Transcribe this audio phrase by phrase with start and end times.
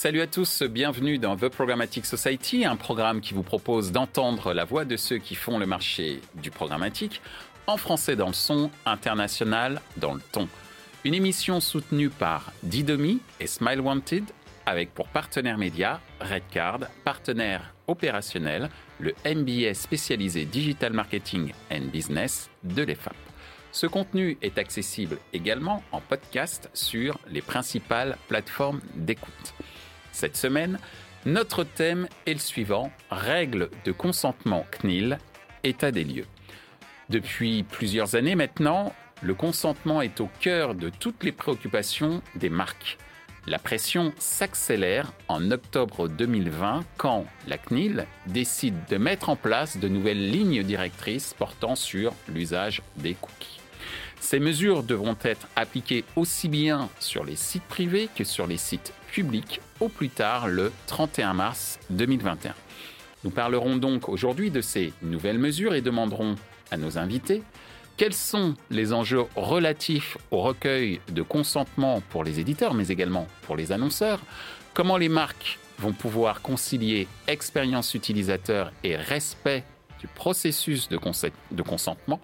[0.00, 4.64] Salut à tous, bienvenue dans The Programmatic Society, un programme qui vous propose d'entendre la
[4.64, 7.20] voix de ceux qui font le marché du programmatique,
[7.66, 10.48] en français dans le son, international dans le ton.
[11.04, 14.22] Une émission soutenue par Didomi et Smile Wanted,
[14.66, 22.84] avec pour partenaire média Redcard, partenaire opérationnel, le MBA spécialisé Digital Marketing and Business de
[22.84, 23.16] l'EFAP.
[23.72, 29.54] Ce contenu est accessible également en podcast sur les principales plateformes d'écoute.
[30.18, 30.80] Cette semaine,
[31.26, 35.20] notre thème est le suivant, règles de consentement CNIL,
[35.62, 36.26] état des lieux.
[37.08, 38.92] Depuis plusieurs années maintenant,
[39.22, 42.98] le consentement est au cœur de toutes les préoccupations des marques.
[43.46, 49.86] La pression s'accélère en octobre 2020 quand la CNIL décide de mettre en place de
[49.86, 53.57] nouvelles lignes directrices portant sur l'usage des cookies.
[54.20, 58.92] Ces mesures devront être appliquées aussi bien sur les sites privés que sur les sites
[59.12, 62.54] publics au plus tard le 31 mars 2021.
[63.24, 66.36] Nous parlerons donc aujourd'hui de ces nouvelles mesures et demanderons
[66.70, 67.42] à nos invités
[67.96, 73.56] quels sont les enjeux relatifs au recueil de consentement pour les éditeurs, mais également pour
[73.56, 74.20] les annonceurs
[74.72, 79.64] Comment les marques vont pouvoir concilier expérience utilisateur et respect
[79.98, 80.96] du processus de,
[81.62, 82.20] consentement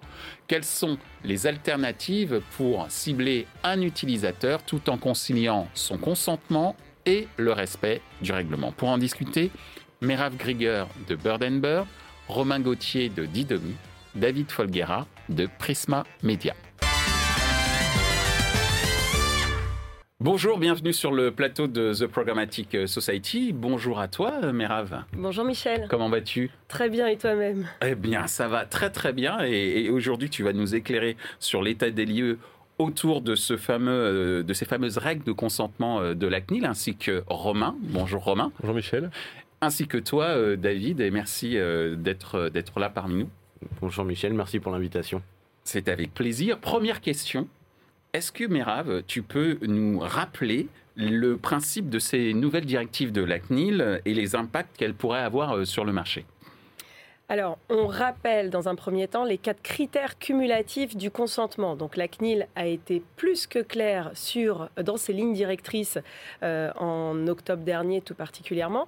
[0.47, 7.51] Quelles sont les alternatives pour cibler un utilisateur tout en conciliant son consentement et le
[7.51, 8.71] respect du règlement?
[8.71, 9.51] Pour en discuter,
[10.01, 11.85] Merav Grieger de Bird Bird,
[12.27, 13.75] Romain Gauthier de Didomi,
[14.15, 16.55] David Folguera de Prisma Media.
[20.21, 23.51] Bonjour, bienvenue sur le plateau de The Programmatic Society.
[23.51, 25.03] Bonjour à toi, Merav.
[25.11, 25.87] Bonjour Michel.
[25.89, 26.51] Comment vas-tu?
[26.69, 27.67] Très bien, et toi-même?
[27.85, 29.43] Eh bien, ça va très très bien.
[29.43, 32.39] Et, aujourd'hui, tu vas nous éclairer sur l'état des lieux
[32.77, 36.65] autour de, ce fameux, euh, de ces fameuses règles de consentement euh, de la CNIL,
[36.65, 37.75] ainsi que Romain.
[37.81, 38.53] Bonjour Romain.
[38.61, 39.11] Bonjour Michel.
[39.59, 41.57] Ainsi que toi, euh, David, et merci
[41.97, 43.29] d'être là parmi nous.
[43.81, 45.21] Bonjour Michel, merci pour l'invitation.
[45.65, 46.57] C'est avec plaisir.
[46.59, 47.49] Première question.
[48.15, 53.39] Est-ce que, Merav, tu peux nous rappeler le principe de ces nouvelles directives de la
[53.39, 56.23] CNIL et les impacts qu'elles pourraient avoir euh, sur le marché?
[57.27, 61.75] Alors, on rappelle dans un premier temps les quatre critères cumulatifs du consentement.
[61.75, 65.97] Donc, la CNIL a été plus que claire sur, dans ses lignes directrices
[66.41, 68.87] euh, en octobre dernier tout particulièrement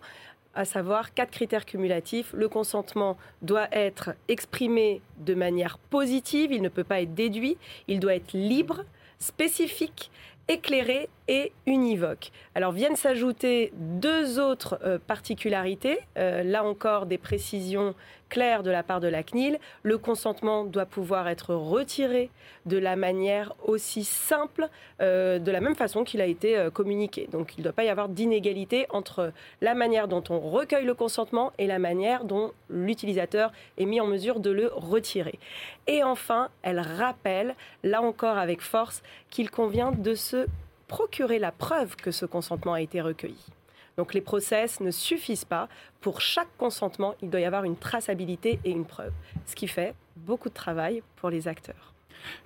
[0.56, 2.34] à savoir quatre critères cumulatifs.
[2.34, 8.00] Le consentement doit être exprimé de manière positive, il ne peut pas être déduit, il
[8.00, 8.84] doit être libre,
[9.20, 10.12] spécifique,
[10.48, 12.32] éclairé et univoque.
[12.56, 17.96] Alors viennent s'ajouter deux autres euh, particularités, euh, là encore des précisions
[18.30, 19.60] claires de la part de la CNIL.
[19.84, 22.30] Le consentement doit pouvoir être retiré
[22.66, 24.68] de la manière aussi simple,
[25.02, 27.28] euh, de la même façon qu'il a été communiqué.
[27.32, 30.94] Donc il ne doit pas y avoir d'inégalité entre la manière dont on recueille le
[30.94, 35.40] consentement et la manière dont l'utilisateur est mis en mesure de le retirer.
[35.88, 40.48] Et enfin, elle rappelle, là encore avec force, qu'il convient de se
[40.88, 43.57] procurer la preuve que ce consentement a été recueilli.
[43.98, 45.68] Donc les process ne suffisent pas.
[46.02, 49.12] Pour chaque consentement, il doit y avoir une traçabilité et une preuve,
[49.48, 51.94] ce qui fait beaucoup de travail pour les acteurs.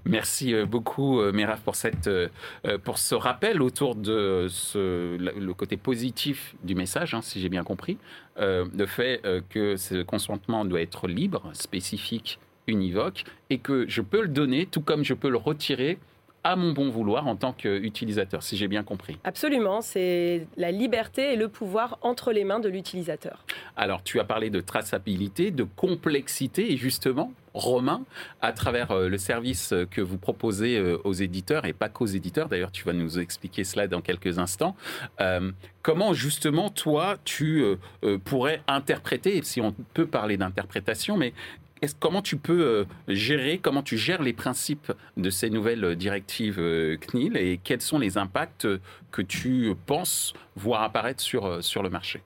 [0.06, 1.76] Merci euh, beaucoup, euh, Méraf, pour,
[2.08, 2.28] euh,
[2.84, 7.64] pour ce rappel autour de ce, le côté positif du message, hein, si j'ai bien
[7.64, 7.98] compris.
[8.38, 14.30] le fait que ce consentement doit être libre, spécifique, univoque, et que je peux le
[14.30, 16.00] donner, tout comme je peux le retirer
[16.44, 19.18] à mon bon vouloir en tant qu'utilisateur, si j'ai bien compris.
[19.24, 23.46] Absolument, c'est la liberté et le pouvoir entre les mains de l'utilisateur.
[23.78, 28.04] Alors, tu as parlé de traçabilité, de complexité, et justement, Romain,
[28.42, 32.48] à travers euh, le service que vous proposez euh, aux éditeurs, et pas qu'aux éditeurs,
[32.48, 34.76] d'ailleurs tu vas nous expliquer cela dans quelques instants,
[35.20, 37.66] euh, comment justement toi tu
[38.24, 41.34] pourrais interpréter, si on peut parler d'interprétation, mais
[42.00, 46.98] comment tu peux euh, gérer, comment tu gères les principes de ces nouvelles directives euh,
[46.98, 48.68] CNIL et quels sont les impacts
[49.12, 52.22] que tu penses voir apparaître sur, euh, sur le marché?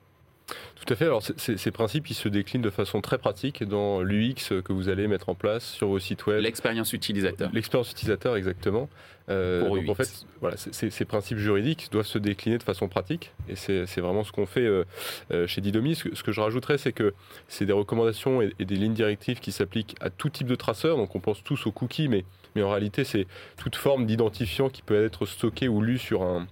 [0.46, 1.06] Tout à fait.
[1.06, 5.08] Alors, ces principes, ils se déclinent de façon très pratique dans l'UX que vous allez
[5.08, 6.40] mettre en place sur vos sites web.
[6.40, 7.50] L'expérience utilisateur.
[7.52, 8.88] L'expérience utilisateur, exactement.
[9.28, 13.32] Euh, donc, en fait, voilà, ces principes juridiques doivent se décliner de façon pratique.
[13.48, 14.84] Et c'est vraiment ce qu'on fait euh,
[15.32, 15.96] euh, chez Didomi.
[15.96, 17.14] Ce, que je rajouterais, c'est que
[17.48, 20.96] c'est des recommandations et, des lignes directives qui s'appliquent à tout type de traceur.
[20.96, 23.26] Donc, on pense tous aux cookies, mais, mais en réalité, c'est
[23.56, 26.46] toute forme d'identifiant qui peut être stocké ou lu sur un,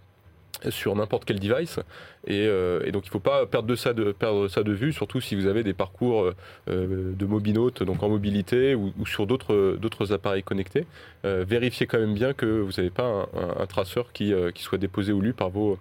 [0.71, 1.79] sur n'importe quel device.
[2.27, 5.63] Et, euh, donc il ne faut pas perdre, ça de, vue, surtout si vous avez
[5.63, 6.33] des parcours
[6.69, 10.87] euh, de mobinote, donc en mobilité ou, sur d'autres appareils connectés.
[11.25, 13.29] Euh, vérifiez quand même bien que vous n'avez pas
[13.59, 15.79] un, traceur qui, soit déposé ou lu par vos,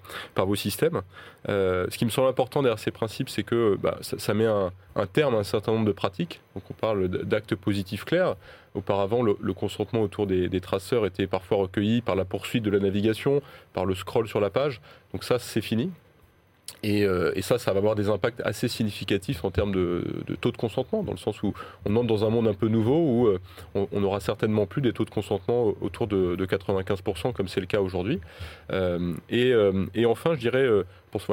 [0.56, 1.02] systèmes.
[1.48, 4.72] ce qui me semble important derrière ces principes, c'est que bah, ça, met un,
[5.12, 6.42] terme à un certain nombre de pratiques.
[6.56, 8.36] Donc on parle d'actes positifs clairs.
[8.76, 13.42] Auparavant, le, consentement autour des, traceurs était parfois recueilli par la poursuite de la navigation,
[13.74, 14.82] par le scroll sur la page.
[15.14, 15.92] Donc ça, c'est fini.
[16.84, 20.04] Et, euh, ça, ça va avoir des impacts assez significatifs en termes de,
[20.42, 21.54] taux de consentement, dans le sens où
[21.86, 23.40] on entre dans un monde un peu nouveau où euh,
[23.74, 27.80] on, n'aura certainement plus des taux de consentement autour de, 95%, comme c'est le cas
[27.80, 28.20] aujourd'hui.
[28.72, 29.54] Euh, et,
[29.96, 30.68] et, enfin, je dirais,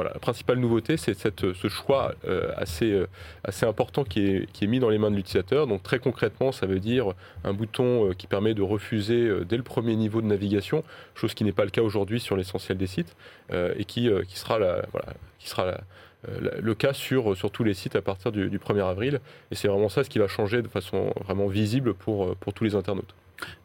[0.03, 3.07] la principale nouveauté, c'est ce choix euh, assez, euh,
[3.43, 5.67] assez important qui est, mis dans les mains de l'utilisateur.
[5.67, 7.13] Donc très concrètement, ça veut dire
[7.43, 10.83] un bouton euh, qui permet de refuser dès le premier niveau de navigation,
[11.15, 13.15] chose qui n'est pas le cas aujourd'hui sur l'essentiel des sites,
[13.51, 19.19] et qui, sera, le cas sur, tous les sites à partir du, du 1er avril.
[19.51, 22.63] Et c'est vraiment ça ce qui va changer de façon vraiment visible pour, pour tous
[22.63, 23.13] les internautes.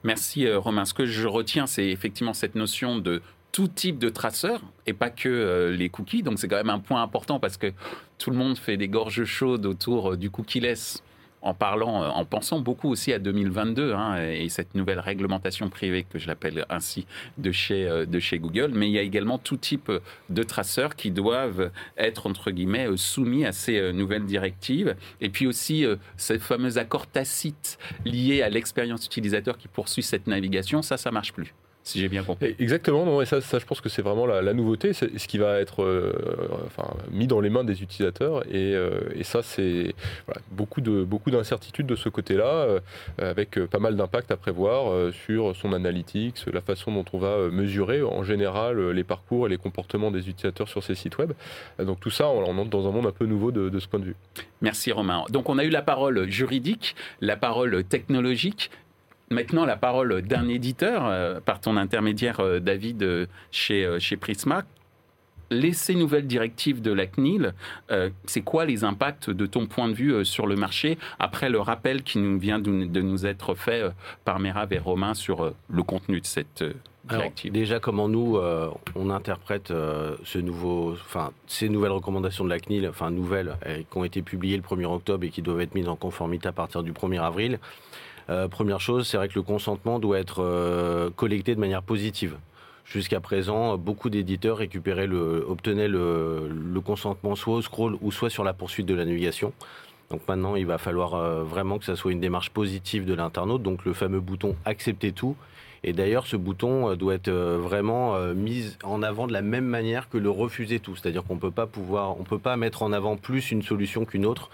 [0.04, 0.84] Merci Romain.
[0.84, 3.22] Ce que je retiens, c'est effectivement cette notion de
[3.56, 6.22] tout type de traceurs et pas que euh, les cookies.
[6.22, 7.72] Donc c'est quand même un point important parce que
[8.18, 11.02] tout le monde fait des gorges chaudes autour euh, du cookie-less
[11.40, 16.04] en parlant, euh, en pensant beaucoup aussi à 2022 hein, et cette nouvelle réglementation privée
[16.04, 17.06] que je l'appelle ainsi
[17.38, 18.72] de chez, de chez Google.
[18.74, 19.90] Mais il y a également tout type
[20.28, 24.96] de traceurs qui doivent être entre guillemets soumis à ces nouvelles directives.
[25.22, 25.86] Et puis aussi
[26.18, 31.32] ces fameux accords tacites liés à l'expérience utilisateur qui poursuit cette navigation, ça, ça marche
[31.32, 31.54] plus
[31.86, 32.56] si j'ai bien compris.
[32.58, 35.38] Exactement, non, et ça, ça, je pense que c'est vraiment la, nouveauté, c'est ce qui
[35.38, 36.12] va être euh,
[36.66, 39.94] enfin, mis dans les mains des utilisateurs, et, euh, et ça, c'est
[40.26, 42.80] voilà, beaucoup d'incertitudes de, de, ce côté-là, euh,
[43.18, 48.02] avec pas mal d'impact à prévoir sur son analytics, la façon dont on va mesurer
[48.02, 51.32] en général les parcours et les comportements des utilisateurs sur ces sites web.
[51.78, 53.86] Donc tout ça, on, on entre dans un monde un peu nouveau de, de ce
[53.86, 54.16] point de vue.
[54.60, 55.24] Merci Romain.
[55.30, 58.70] Donc on a eu la parole juridique, la parole technologique,
[59.31, 64.64] maintenant la parole d'un éditeur, euh, par ton intermédiaire euh, David euh, chez, chez Prisma.
[65.50, 67.55] Les, ces nouvelles directives de la CNIL,
[68.25, 72.02] c'est quoi les impacts de ton point de vue sur le marché après le rappel
[72.02, 72.69] qui nous vient de,
[73.00, 73.84] nous être fait
[74.25, 76.64] par Mera et Romain sur le contenu de cette
[77.05, 77.52] directive?
[77.52, 78.40] Déjà, comment nous,
[78.96, 83.56] on interprète ce nouveau, enfin, ces nouvelles recommandations de la CNIL, enfin nouvelles,
[83.88, 86.52] qui ont été publiées le 1er octobre et qui doivent être mises en conformité à
[86.52, 87.61] partir du 1er avril
[88.28, 92.37] euh, première chose, c'est vrai que le consentement doit être euh, collecté de manière positive.
[92.84, 94.61] Jusqu'à présent, beaucoup d'éditeurs
[95.49, 99.52] obtenaient le, consentement soit au scroll ou soit sur la poursuite de la navigation.
[100.11, 103.62] Donc maintenant, il va falloir euh, vraiment que ça soit une démarche positive de l'internaute,
[103.62, 105.37] donc le fameux bouton accepter tout.
[105.82, 110.19] Et d'ailleurs, ce bouton doit être vraiment mis en avant de la même manière que
[110.19, 110.96] le refuser tout.
[110.96, 114.50] C'est-à-dire qu'on peut peut pas mettre en avant plus une solution qu'une autre.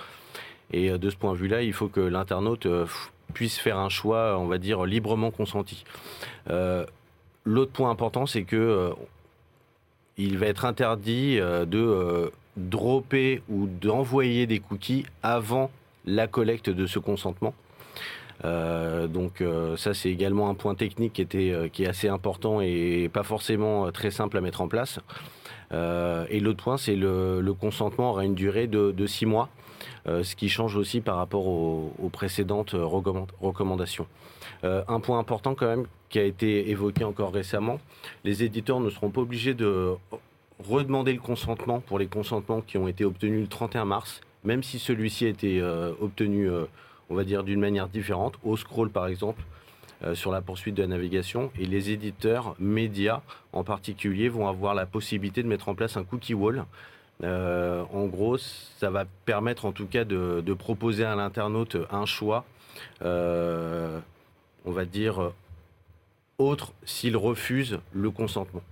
[0.73, 2.67] Et de ce point de vue-là, il faut que l'internaute
[3.33, 5.85] puisse faire un choix, on va dire, librement consenti.
[6.51, 6.85] Euh,
[7.45, 8.91] l'autre point important, c'est que euh,
[10.17, 15.71] il va être interdit euh, de dropper ou d'envoyer des cookies avant
[16.05, 17.55] la collecte de ce consentement.
[18.45, 19.43] donc
[19.77, 24.37] ça c'est également un point technique qui est assez important et pas forcément très simple
[24.37, 24.99] à mettre en place.
[25.73, 29.49] et l'autre point c'est le, le, consentement aura une durée de six mois.
[30.07, 34.07] Euh, ce qui change aussi par rapport aux, précédentes recommandations.
[34.65, 37.79] Euh, un point important quand même qui a été évoqué encore récemment,
[38.25, 39.95] les éditeurs ne seront pas obligés de
[40.69, 44.79] redemander le consentement pour les consentements qui ont été obtenus le 31 mars, même si
[44.79, 46.51] celui-ci a été euh, obtenu,
[47.09, 49.43] on va dire, d'une manière différente, au scroll par exemple,
[50.15, 51.53] sur la poursuite de la navigation.
[51.59, 56.03] Et les éditeurs médias en particulier vont avoir la possibilité de mettre en place un
[56.03, 56.65] cookie wall
[57.23, 62.45] euh, en gros, ça va permettre en tout cas de, proposer à l'internaute un choix,
[63.03, 63.99] euh,
[64.65, 65.33] on va dire,
[66.39, 68.63] autre s'il refuse le consentement.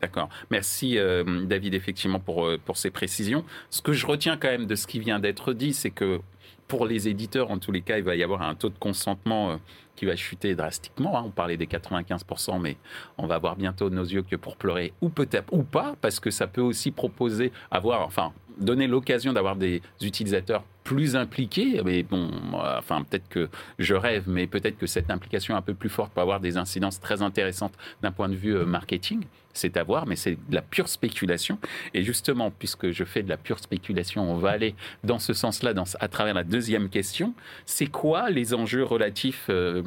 [0.00, 0.28] D'accord.
[0.50, 3.44] Merci euh, David effectivement pour ces précisions.
[3.70, 6.20] Ce que je retiens quand même de ce qui vient d'être dit, c'est que
[6.68, 9.58] pour les éditeurs, en tous les cas, il va y avoir un taux de consentement
[9.96, 11.18] qui va chuter drastiquement.
[11.18, 11.24] Hein.
[11.26, 12.76] On parlait des 95%, mais
[13.16, 16.30] on va voir bientôt nos yeux que pour pleurer, ou peut-être, ou pas, parce que
[16.30, 21.82] ça peut aussi proposer, avoir, enfin, donner l'occasion d'avoir des utilisateurs plus impliqués.
[21.84, 25.90] Mais bon, enfin, peut-être que je rêve, mais peut-être que cette implication un peu plus
[25.90, 29.24] forte peut avoir des incidences très intéressantes d'un point de vue euh, marketing.
[29.52, 31.58] C'est à voir, mais c'est de la pure spéculation.
[31.92, 35.74] Et justement, puisque je fais de la pure spéculation, on va aller dans ce sens-là,
[36.00, 37.34] à travers la deuxième question.
[37.66, 39.82] C'est quoi les enjeux relatifs euh,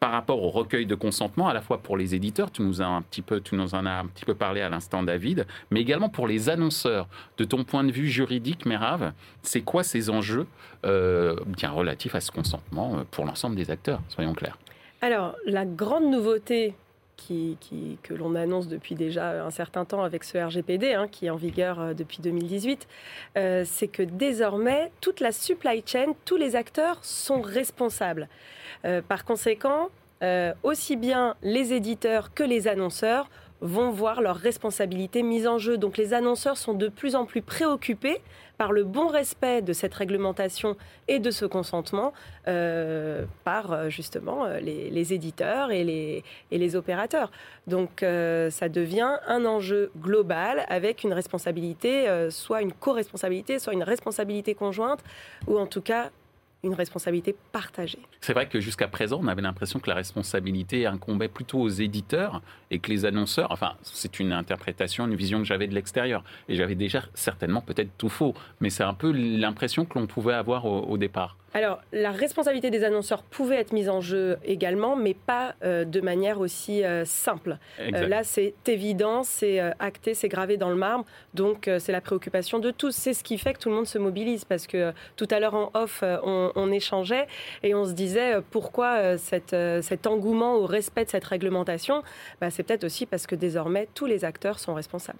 [0.00, 2.86] par rapport au recueil de consentement, à la fois pour les éditeurs, tu nous, as
[2.86, 5.82] un petit peu, tu nous en as un petit peu parlé à l'instant, David, mais
[5.82, 7.06] également pour les annonceurs.
[7.36, 10.46] De ton point de vue juridique, Merav, c'est quoi ces enjeux
[10.86, 14.58] euh, bien relatifs à ce consentement euh, pour l'ensemble des acteurs Soyons clairs?
[15.02, 16.74] Alors, la grande nouveauté
[17.28, 21.36] que l'on annonce depuis déjà un certain temps avec ce RGPD, hein, qui est en
[21.36, 22.88] vigueur euh, depuis 2018,
[23.64, 28.28] c'est que désormais, toute la supply chain, tous les acteurs sont responsables.
[28.84, 29.90] Euh, par conséquent,
[30.22, 33.28] euh, aussi bien les éditeurs que les annonceurs
[33.60, 35.76] vont voir leurs responsabilités mises en jeu.
[35.76, 38.20] Donc les annonceurs sont de plus en plus préoccupés
[38.60, 40.76] par le bon respect de cette réglementation
[41.08, 42.12] et de ce consentement
[42.46, 47.30] euh, par justement les, éditeurs et les, et les, opérateurs.
[47.66, 54.54] Donc ça devient un enjeu global avec une responsabilité, soit une co-responsabilité, soit une responsabilité
[54.54, 55.00] conjointe,
[55.46, 56.10] ou en tout cas
[56.62, 57.98] une responsabilité partagée.
[58.20, 62.42] C'est vrai que jusqu'à présent, on avait l'impression que la responsabilité incombait plutôt aux éditeurs
[62.70, 66.22] et que les annonceurs, enfin, c'est une interprétation, une vision que j'avais de l'extérieur.
[66.48, 70.34] Et j'avais déjà certainement peut-être tout faux, mais c'est un peu l'impression que l'on pouvait
[70.34, 71.36] avoir au départ.
[71.52, 76.00] Alors, la responsabilité des annonceurs pouvait être mise en jeu également, mais pas euh, de
[76.00, 77.58] manière aussi euh, simple.
[77.80, 81.04] Euh, là, c'est évident, c'est acté, c'est gravé dans le marbre,
[81.34, 82.94] donc c'est la préoccupation de tous.
[82.94, 85.54] C'est ce qui fait que tout le monde se mobilise, parce que tout à l'heure
[85.54, 87.26] en off, on, échangeait
[87.64, 92.04] et on se disait pourquoi cet engouement au respect de cette réglementation?
[92.40, 95.18] Bah, C'est peut-être aussi parce que désormais, tous les acteurs sont responsables.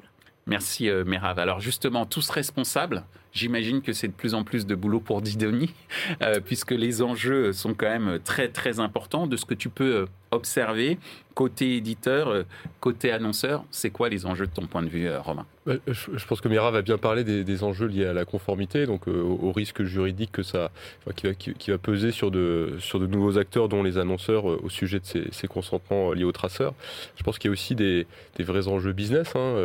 [0.51, 1.39] Merci Merav.
[1.39, 5.73] Alors justement, tous responsables, J'imagine que c'est de plus en plus de boulot pour Didoni,
[6.23, 9.27] euh, puisque les enjeux sont quand même très très importants.
[9.27, 10.99] De ce que tu peux euh, observer,
[11.35, 12.43] côté éditeur, euh,
[12.81, 15.47] côté annonceur, c'est quoi les enjeux de ton point de vue, Romain?
[15.67, 19.09] Bah, je, pense que Mira va bien parler des, enjeux liés à la conformité, donc
[19.09, 20.71] au, risque juridique que ça,
[21.17, 25.05] qui, va, peser sur de, sur de nouveaux acteurs, dont les annonceurs, au sujet de
[25.31, 26.75] ces, consentements liés aux traceurs.
[27.17, 28.07] Je pense qu'il y a aussi des,
[28.39, 29.37] vrais enjeux business.
[29.37, 29.57] Hein,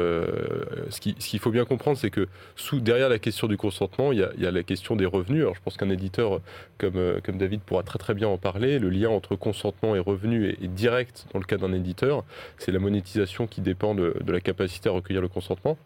[0.90, 4.46] ce qu'il faut bien comprendre, c'est que sous, derrière la question du consentement, il y,
[4.46, 5.42] a, la question des revenus.
[5.42, 6.42] Alors je pense qu'un éditeur
[6.78, 8.80] comme, euh, comme David pourra très très bien en parler.
[8.80, 12.24] Le lien entre consentement et revenus est, direct dans le cas d'un éditeur.
[12.58, 15.78] C'est la monétisation qui dépend de la capacité à recueillir le consentement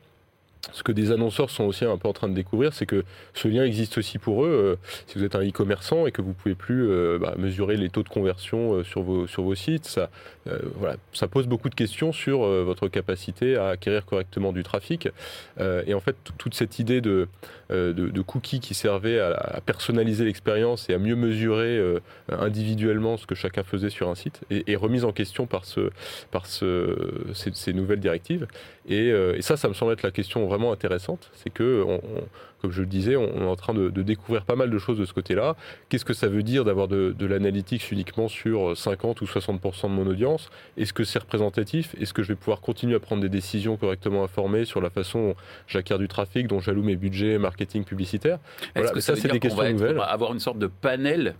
[0.73, 3.47] ce que des annonceurs sont aussi un peu en train de découvrir, c'est que ce
[3.47, 4.49] lien existe aussi pour eux.
[4.49, 4.75] Euh,
[5.07, 8.03] si vous êtes un e-commerçant et que vous pouvez plus euh, bah, mesurer les taux
[8.03, 10.09] de conversion euh, sur, vos, sur vos sites, ça,
[10.75, 15.07] voilà, ça pose beaucoup de questions sur votre capacité à acquérir correctement du trafic.
[15.59, 17.27] et en fait, toute cette idée de,
[17.69, 21.79] de, cookies qui servait à, personnaliser l'expérience et à mieux mesurer
[22.29, 25.91] individuellement ce que chacun faisait sur un site est, remise en question par, ce,
[26.31, 26.95] par ce,
[27.33, 28.47] ces, nouvelles directives.
[28.87, 31.29] Et, et ça, ça me semble être la question vraiment intéressante.
[31.33, 31.85] C'est que,
[32.61, 35.05] comme je le disais, on, est en train de, découvrir pas mal de choses de
[35.05, 35.55] ce côté-là.
[35.87, 40.07] Qu'est-ce que ça veut dire d'avoir de, l'analytics uniquement sur 50 ou 60% de mon
[40.07, 40.49] audience?
[40.77, 41.95] Est-ce que c'est représentatif?
[41.99, 45.29] Est-ce que je vais pouvoir continuer à prendre des décisions correctement informées sur la façon
[45.29, 45.35] dont
[45.67, 48.39] j'acquiers du trafic, dont j'alloue mes budgets marketing publicitaire
[48.75, 51.35] Est-ce que ça, c'est des questions nouvelles Avoir une sorte de panel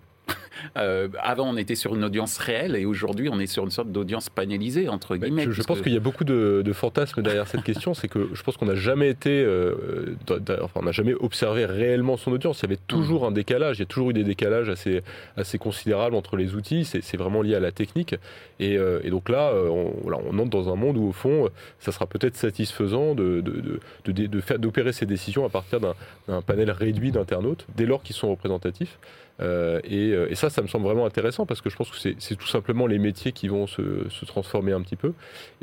[0.77, 3.91] euh, avant, on était sur une audience réelle et aujourd'hui, on est sur une sorte
[3.91, 5.47] d'audience panélisée, entre guillemets.
[5.49, 7.93] je, pense qu'il y a beaucoup de, fantasmes derrière cette question.
[7.93, 12.17] C'est que je pense qu'on n'a jamais été, euh, enfin, on n'a jamais observé réellement
[12.17, 12.59] son audience.
[12.59, 13.77] Il y avait toujours un décalage.
[13.77, 15.01] Il y a toujours eu des décalages assez,
[15.35, 16.85] assez considérables entre les outils.
[16.85, 18.15] C'est vraiment lié à la technique.
[18.59, 21.49] Et, euh, donc là, on, on, entre dans un monde où, au fond,
[21.79, 26.41] ça sera peut-être satisfaisant de, de, de, de faire d'opérer ces décisions à partir d'un
[26.41, 28.97] panel réduit d'internautes, dès lors qu'ils sont représentatifs.
[29.41, 32.35] Euh, euh, et, ça, ça me semble vraiment intéressant parce que je pense que c'est
[32.35, 35.13] tout simplement les métiers qui vont se, transformer un petit peu.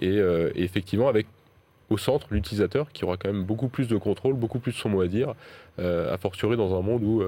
[0.02, 1.26] Euh, et, effectivement, avec
[1.88, 4.88] au centre l'utilisateur qui aura quand même beaucoup plus de contrôle, beaucoup plus de son
[4.88, 5.34] mot à dire,
[5.78, 7.22] euh, a fortiori dans un monde où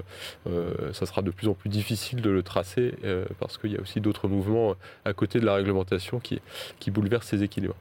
[0.92, 2.94] ça sera de plus en plus difficile de le tracer
[3.38, 4.74] parce qu'il y a aussi d'autres mouvements
[5.04, 6.40] à côté de la réglementation qui,
[6.80, 7.76] qui bouleversent ces équilibres.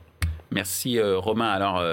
[0.51, 1.49] Merci Romain.
[1.49, 1.83] Alors,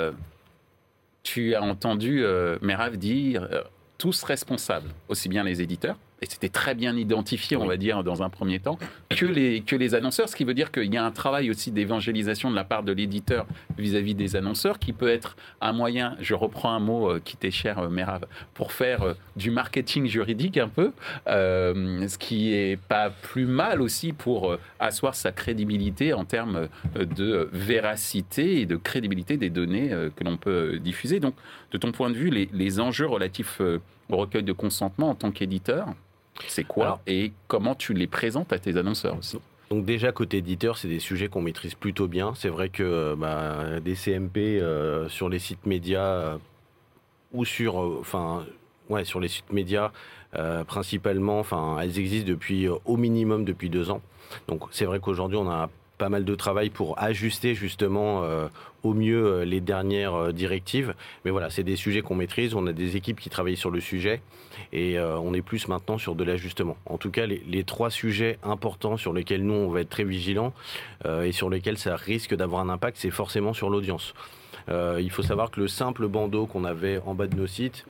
[1.23, 2.23] tu as entendu
[2.61, 3.49] Merav dire
[3.97, 8.23] tous responsables, aussi bien les éditeurs et c'était très bien identifié, on va dire, dans
[8.23, 8.79] un premier temps,
[9.11, 11.71] que les, que les annonceurs, ce qui veut dire qu'il y a un travail aussi
[11.71, 13.45] d'évangélisation de la part de l'éditeur
[13.77, 17.51] vis-à-vis des annonceurs, qui peut être un moyen, je reprends un mot euh, qui t'est
[17.51, 20.93] cher, euh, Merav, pour faire euh, du marketing juridique un peu,
[21.27, 28.63] ce qui est pas plus mal aussi pour asseoir sa crédibilité en termes de véracité
[28.63, 31.21] et de crédibilité des données que l'on peut diffuser.
[31.21, 31.35] Donc,
[31.73, 33.61] de ton point de vue, les, les enjeux relatifs
[34.09, 35.89] au recueil de consentement en tant qu'éditeur,
[36.49, 39.39] c'est quoi et comment tu les présentes à tes annonceurs aussi
[39.71, 42.33] donc déjà côté éditeur, c'est des sujets qu'on maîtrise plutôt bien.
[42.37, 46.39] C'est vrai que bah, des CMP euh, sur les sites médias euh,
[47.33, 48.45] ou sur, euh, enfin,
[48.89, 49.91] ouais, sur les sites médias,
[50.67, 54.01] principalement, enfin, elles existent depuis au minimum depuis deux ans.
[54.49, 58.49] Donc c'est vrai qu'aujourd'hui, on a pas mal de travail pour ajuster justement euh,
[58.83, 60.95] au mieux euh, les dernières euh, directives.
[61.25, 62.55] Mais voilà, c'est des sujets qu'on maîtrise.
[62.55, 64.23] On a des équipes qui travaillent sur le sujet
[64.73, 66.77] et on est plus maintenant sur de l'ajustement.
[66.87, 70.53] En tout cas, les, trois sujets importants sur lesquels nous on va être très vigilants
[71.05, 74.15] et sur lesquels ça risque d'avoir un impact, c'est forcément sur l'audience.
[74.69, 77.85] il faut savoir que le simple bandeau qu'on avait en bas de nos sites,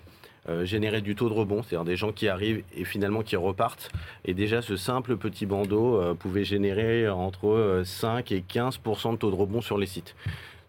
[0.50, 3.90] euh, générer du taux de rebond, c'est-à-dire des gens qui arrivent et finalement qui repartent.
[4.26, 9.16] Et déjà, ce simple petit bandeau euh, pouvait générer entre 5 euh, et 15% de
[9.16, 10.14] taux de rebond sur les sites.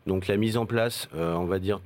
[0.08, 1.82] Donc la mise en place, on va dire,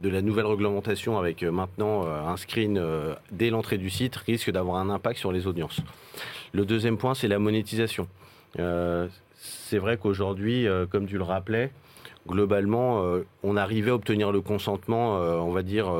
[0.00, 2.82] de la nouvelle réglementation avec maintenant un screen
[3.30, 5.82] dès l'entrée du site risque d'avoir un impact sur les audiences.
[6.52, 8.08] Le deuxième point, c'est la monétisation.
[8.54, 11.72] c'est vrai qu'aujourd'hui, comme tu le rappelais,
[12.26, 13.04] globalement,
[13.42, 15.92] on arrivait à obtenir le consentement, on va dire,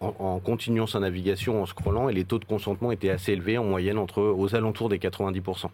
[0.00, 3.64] en, continuant sa navigation, en scrollant, et les taux de consentement étaient assez élevés, en
[3.64, 5.66] moyenne entre aux alentours des 90%.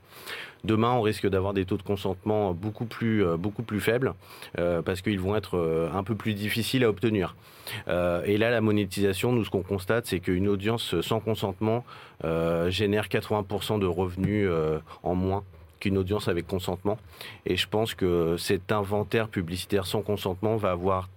[0.64, 4.14] Demain, on risque d'avoir des taux de consentement beaucoup plus, euh, beaucoup plus faibles,
[4.58, 7.36] euh, parce qu'ils vont être euh, un peu plus difficiles à obtenir.
[7.88, 11.84] et là, la monétisation, nous, ce qu'on constate, c'est qu'une audience sans consentement
[12.68, 14.48] génère 80% de revenus
[15.02, 15.42] en moins
[15.80, 16.96] qu'une audience avec consentement.
[17.44, 21.08] Et je pense que cet inventaire publicitaire sans consentement va avoir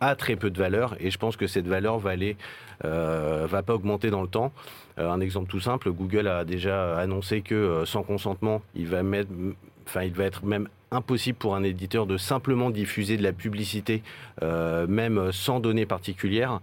[0.00, 2.36] a très peu de valeur et je pense que cette valeur va aller
[2.84, 4.52] euh, va pas augmenter dans le temps.
[4.98, 9.02] Euh, un exemple tout simple, Google a déjà annoncé que euh, sans consentement, il va
[9.02, 9.30] mettre,
[9.86, 14.04] enfin il va être même impossible pour un éditeur de simplement diffuser de la publicité,
[14.40, 16.60] même sans données particulières,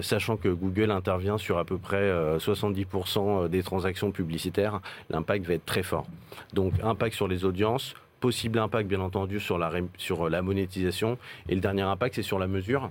[0.00, 4.80] sachant que Google intervient sur à peu près 70% des transactions publicitaires,
[5.10, 6.06] l'impact va être très fort.
[6.54, 11.18] Donc impact sur les audiences, possible impact, bien entendu, sur la, sur la monétisation.
[11.48, 12.90] Et le dernier impact, c'est sur la mesure.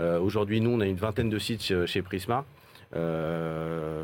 [0.00, 2.44] Euh, aujourd'hui, nous, on a une vingtaine de sites chez Prisma.
[2.96, 4.02] Euh,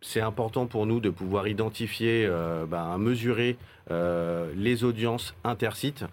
[0.00, 3.56] c'est important pour nous de pouvoir identifier, euh, ben, mesurer
[3.90, 6.04] les audiences intersites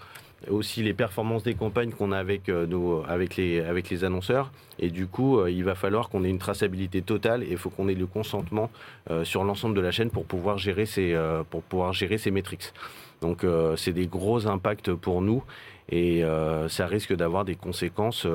[0.50, 4.51] aussi les performances des campagnes qu'on a avec, euh, avec, les, avec les annonceurs.
[4.79, 7.69] Et du coup, euh, il va falloir qu'on ait une traçabilité totale et il faut
[7.69, 8.69] qu'on ait le consentement
[9.10, 11.17] euh, sur l'ensemble de la chaîne pour pouvoir gérer ces,
[11.50, 12.74] pour pouvoir gérer ces métriques.
[13.21, 13.45] Donc,
[13.77, 15.43] c'est des gros impacts pour nous
[15.89, 16.23] et
[16.67, 18.27] ça risque d'avoir des conséquences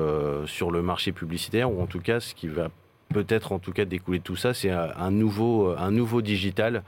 [0.45, 2.69] sur le marché publicitaire ou en tout cas, ce qui va
[3.13, 6.83] peut-être en tout cas découler de tout ça, c'est un nouveau, un nouveau digital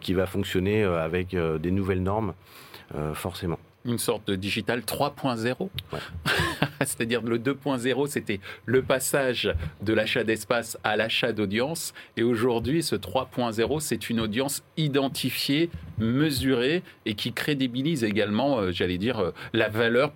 [0.00, 2.34] qui va fonctionner avec des nouvelles normes,
[3.14, 5.68] forcément une sorte de digital 3.0.
[6.80, 11.94] C'est-à-dire le 2.0, c'était le passage de l'achat d'espace à l'achat d'audience.
[12.16, 18.98] Et aujourd'hui, ce 3.0, c'est une audience identifiée, mesurée et qui crédibilise également, euh, j'allais
[18.98, 20.12] dire, euh, la valeur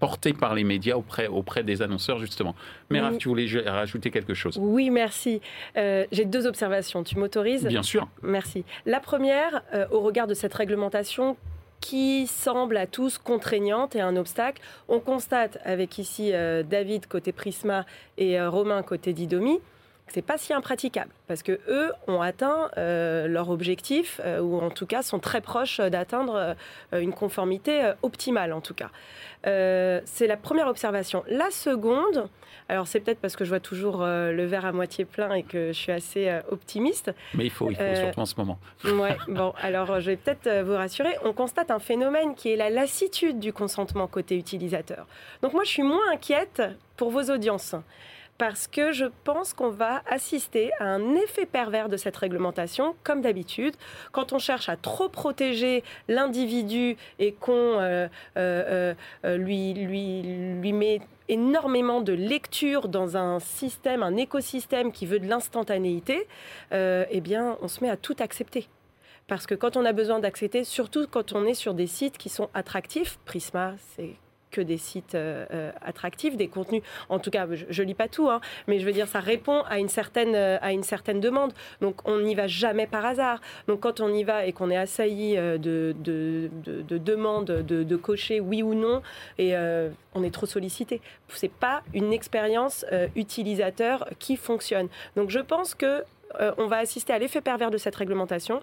[0.00, 2.56] portée par les médias auprès, auprès des annonceurs, justement.
[2.90, 5.40] Mais tu voulais rajouter quelque chose Oui, merci.
[5.76, 7.04] Euh, j'ai deux observations.
[7.04, 7.66] Tu m'autorises?
[7.66, 8.08] Bien sûr.
[8.22, 8.64] Merci.
[8.86, 9.62] La première,
[9.92, 11.36] au regard de cette réglementation,
[11.82, 14.62] qui semble à tous contraignante et un obstacle.
[14.88, 17.84] On constate avec ici euh, David côté Prisma
[18.16, 19.60] et euh, Romain côté Didomi
[20.12, 24.86] c'est pas si impraticable parce que eux ont atteint euh, leur objectif ou en tout
[24.86, 26.56] cas sont très proches d'atteindre
[26.92, 28.90] une conformité optimale en tout cas.
[29.44, 31.24] c'est la première observation.
[31.28, 32.28] La seconde,
[32.68, 35.42] alors c'est peut-être parce que je vois toujours euh, le verre à moitié plein et
[35.42, 37.12] que je suis assez euh, optimiste.
[37.34, 38.58] Mais il faut, il faut euh, surtout en ce moment.
[38.84, 41.14] Ouais, bon, alors je vais peut-être vous rassurer.
[41.24, 45.06] On constate un phénomène qui est la lassitude du consentement côté utilisateur.
[45.42, 46.62] Donc moi je suis moins inquiète
[46.96, 47.74] pour vos audiences
[48.42, 53.20] parce que je pense qu'on va assister à un effet pervers de cette réglementation, comme
[53.20, 53.76] d'habitude.
[54.10, 58.08] Quand on cherche à trop protéger l'individu et qu'on
[59.24, 60.22] lui, lui,
[60.60, 66.26] lui met énormément de lecture dans un système, un écosystème qui veut de l'instantanéité,
[66.72, 68.68] euh, eh bien, on se met à tout accepter.
[69.28, 72.28] Parce que quand on a besoin d'accepter, surtout quand on est sur des sites qui
[72.28, 74.16] sont attractifs, Prisma, c'est
[74.52, 76.82] que des sites euh, euh, attractifs, des contenus.
[77.08, 79.62] En tout cas, je, ne lis pas tout, hein, mais je veux dire, ça répond
[79.62, 81.52] à une certaine euh, à une certaine demande.
[81.80, 83.40] Donc, on n'y va jamais par hasard.
[83.66, 85.58] Donc, quand on y va et qu'on est assailli de,
[85.98, 89.02] de, de, demandes de, cocher oui ou non,
[89.38, 89.54] et
[90.14, 91.00] on est trop sollicité.
[91.28, 92.84] C'est pas une expérience
[93.16, 94.88] utilisateur qui fonctionne.
[95.16, 96.04] Donc, je pense que
[96.58, 98.62] on va assister à l'effet pervers de cette réglementation.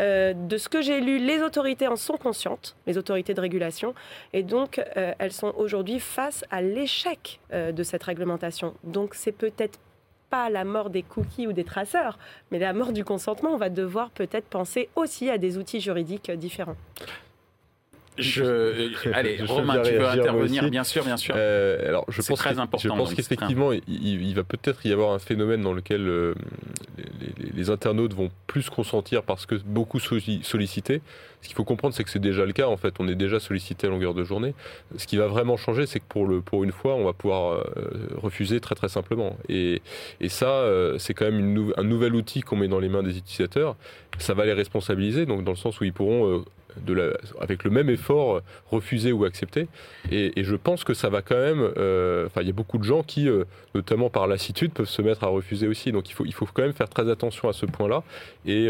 [0.00, 3.94] Euh, de ce que j'ai lu, les autorités en sont conscientes, les autorités de régulation,
[4.32, 8.74] et donc euh, elles sont aujourd'hui face à l'échec euh, de cette réglementation.
[8.84, 9.78] Donc c'est peut-être
[10.30, 12.18] pas la mort des cookies ou des traceurs,
[12.50, 13.50] mais la mort du consentement.
[13.50, 16.76] On va devoir peut-être penser aussi à des outils juridiques différents.
[18.18, 18.92] Je...
[19.12, 21.34] Allez, Romain, tu veux intervenir, bien sûr, bien sûr.
[21.34, 22.78] alors, je pense très important.
[22.78, 28.14] Je pense qu'effectivement, il, va peut-être y avoir un phénomène dans lequel les, les, internautes
[28.14, 31.00] vont plus consentir parce que beaucoup sollicités.
[31.40, 32.66] Ce qu'il faut comprendre, c'est que c'est déjà le cas.
[32.66, 34.54] En fait, on est déjà sollicité à longueur de journée.
[34.96, 37.52] Ce qui va vraiment changer, c'est que pour, le, pour une fois, on va pouvoir
[37.52, 37.62] euh,
[38.16, 39.36] refuser très très simplement.
[39.48, 39.80] Et,
[40.20, 43.02] et ça, euh, c'est quand même une un nouvel outil qu'on met dans les mains
[43.02, 43.76] des utilisateurs.
[44.18, 46.44] Ça va les responsabiliser, donc dans le sens où ils pourront euh,
[47.40, 49.68] avec le même effort, refuser ou accepter.
[50.10, 51.62] Et, je pense que ça va quand même.
[52.26, 53.28] Enfin, il y a beaucoup de gens qui,
[53.74, 55.92] notamment par lassitude, peuvent se mettre à refuser aussi.
[55.92, 58.02] Donc il faut, il faut quand même faire très attention à ce point-là.
[58.46, 58.68] Et.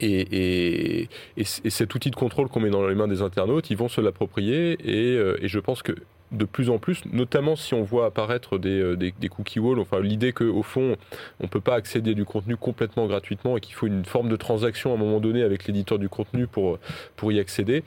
[0.00, 1.08] Et,
[1.44, 4.78] cet outil de contrôle qu'on met dans les mains des internautes, ils vont se l'approprier.
[4.84, 5.92] Et, euh, je pense que
[6.32, 10.00] de plus en plus, notamment si on voit apparaître des, euh, des, cookie walls, enfin
[10.00, 10.96] l'idée qu'au fond,
[11.40, 14.36] on ne peut pas accéder du contenu complètement gratuitement et qu'il faut une forme de
[14.36, 16.78] transaction à un moment donné avec l'éditeur du contenu pour,
[17.16, 17.82] pour y accéder,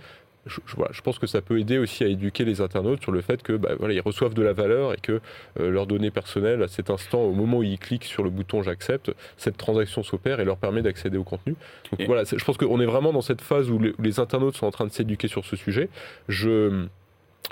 [0.46, 0.60] je,
[0.92, 3.54] je, pense que ça peut aider aussi à éduquer les internautes sur le fait que
[3.54, 5.22] bah, voilà, ils reçoivent de la valeur et que
[5.60, 8.62] euh, leurs données personnelles, à cet instant, au moment où ils cliquent sur le bouton
[8.62, 11.56] j'accepte, cette transaction s'opère et leur permet d'accéder au contenu.
[11.92, 14.66] Donc voilà, je pense qu'on est vraiment dans cette phase où les, les internautes sont
[14.66, 15.90] en train de s'éduquer sur ce sujet.
[16.28, 16.88] Je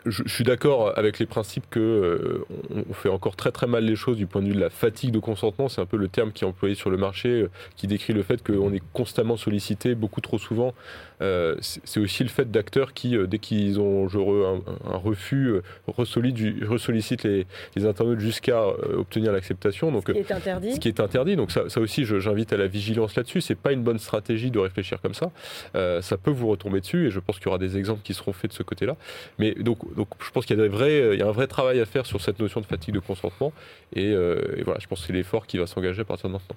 [0.06, 2.46] je, suis d'accord avec les principes que euh,
[2.90, 5.12] on fait encore très très mal les choses du point de vue de la fatigue
[5.12, 5.70] de consentement.
[5.70, 8.24] C'est un peu le terme qui est employé sur le marché, euh, qui décrit le
[8.24, 10.74] fait qu'on est constamment sollicité, beaucoup trop souvent.
[11.22, 15.54] Euh, c'est aussi le fait d'acteurs qui, dès qu'ils ont un, un, refus,
[15.88, 18.66] ressollicitent les, les internautes jusqu'à
[18.98, 19.92] obtenir l'acceptation.
[19.92, 20.74] Donc, ce qui est interdit.
[20.74, 21.36] Ce qui est interdit.
[21.36, 23.42] Donc ça, ça aussi, j'invite à la vigilance là-dessus.
[23.42, 25.32] C'est pas une bonne stratégie de réfléchir comme ça.
[25.74, 28.34] ça peut vous retomber dessus, et je pense qu'il y aura des exemples qui seront
[28.34, 28.96] faits de ce côté-là.
[29.38, 31.80] Mais donc donc, je pense qu'il y, a vrais, il y a un vrai travail
[31.80, 33.54] à faire sur cette notion de fatigue de consentement.
[33.96, 36.56] Et, euh, voilà, je pense que c'est l'effort qui va s'engager à partir de maintenant.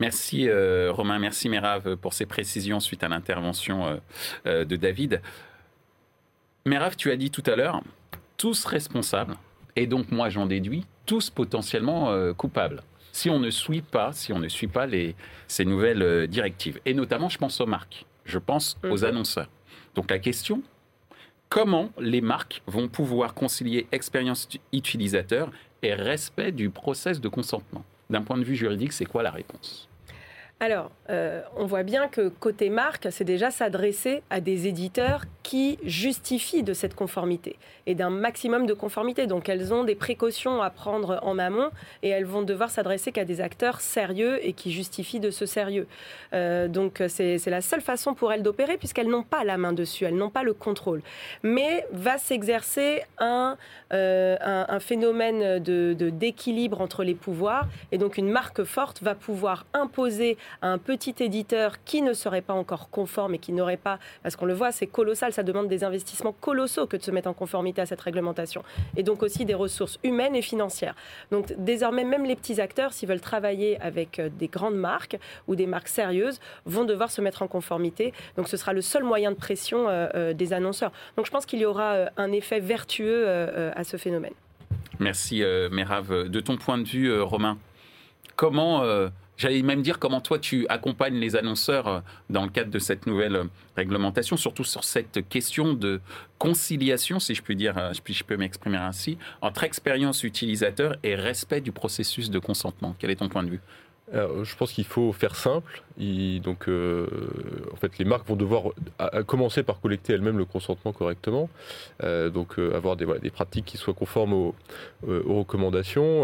[0.00, 4.00] Merci euh, Romain, merci Merav pour ces précisions suite à l'intervention
[4.46, 5.20] euh, de David.
[6.66, 7.82] Merav, tu as dit tout à l'heure,
[8.36, 9.34] tous responsables,
[9.76, 12.82] et donc moi j'en déduis, tous potentiellement coupables
[13.14, 15.14] si on ne suit pas, si on ne suit pas les,
[15.46, 16.80] ces nouvelles directives.
[16.86, 19.04] Et notamment, je pense aux marques, je pense aux mhm.
[19.04, 19.48] annonceurs.
[19.94, 20.62] Donc la question,
[21.52, 25.50] comment les marques vont pouvoir concilier expérience utilisateur
[25.82, 27.84] et respect du process de consentement.
[28.08, 29.86] D'un point de vue juridique, c'est quoi la réponse?
[30.62, 35.76] Alors, euh, on voit bien que côté marque, c'est déjà s'adresser à des éditeurs qui
[35.82, 39.26] justifient de cette conformité et d'un maximum de conformité.
[39.26, 41.70] Donc, elles ont des précautions à prendre en amont
[42.04, 45.88] et elles vont devoir s'adresser qu'à des acteurs sérieux et qui justifient de ce sérieux.
[46.32, 50.04] Euh, donc, c'est la seule façon pour elles d'opérer puisqu'elles n'ont pas la main dessus,
[50.04, 51.02] elles n'ont pas le contrôle.
[51.42, 53.56] Mais va s'exercer un,
[53.92, 59.66] euh, un, phénomène de d'équilibre entre les pouvoirs et donc une marque forte va pouvoir
[59.74, 64.36] imposer un petit éditeur qui ne serait pas encore conforme et qui n'aurait pas, parce
[64.36, 67.32] qu'on le voit, c'est colossal, ça demande des investissements colossaux que de se mettre en
[67.32, 68.62] conformité à cette réglementation.
[68.96, 70.94] Et donc aussi des ressources humaines et financières.
[71.30, 75.56] Donc désormais, même les petits acteurs, s'ils veulent travailler avec euh, des grandes marques ou
[75.56, 78.12] des marques sérieuses, vont devoir se mettre en conformité.
[78.36, 80.92] Donc ce sera le seul moyen de pression euh, euh, des annonceurs.
[81.16, 84.32] Donc je pense qu'il y aura un effet vertueux à ce phénomène.
[84.98, 86.28] Merci Merav.
[86.28, 87.58] De ton point de vue, Romain,
[88.36, 88.82] comment
[89.42, 92.00] J'allais même dire comment toi tu accompagnes les annonceurs euh,
[92.30, 93.44] dans le cadre de cette nouvelle euh,
[93.76, 96.00] réglementation, surtout sur cette question de
[96.38, 101.60] conciliation, si je puis dire, euh, je peux m'exprimer ainsi, entre expérience utilisateur et respect
[101.60, 102.94] du processus de consentement.
[103.00, 103.60] Quel est ton point de vue?
[104.12, 105.82] Je pense qu'il faut faire simple.
[105.98, 107.06] Donc, euh,
[107.72, 108.64] en fait, les marques vont devoir
[109.26, 111.48] commencer par collecter elles-mêmes le consentement correctement.
[112.02, 114.54] Euh, donc, euh, avoir des, des, pratiques qui soient conformes aux,
[115.06, 116.22] recommandations,